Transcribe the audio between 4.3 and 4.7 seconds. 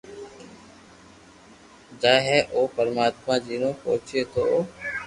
تو او